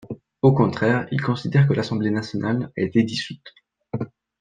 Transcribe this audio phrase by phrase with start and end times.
[0.41, 3.53] Au contraire, il considère que l'assemblée nationale a été dissoute.